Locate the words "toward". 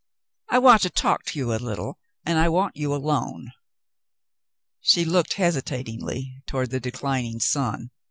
6.47-6.71